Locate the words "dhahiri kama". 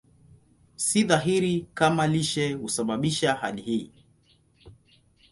1.03-2.07